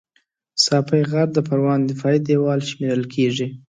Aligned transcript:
ساپی 0.65 1.01
غر 1.11 1.27
د 1.33 1.39
پروان 1.47 1.79
دفاعي 1.91 2.19
دېوال 2.27 2.59
شمېرل 2.69 3.03
کېږي 3.13 3.47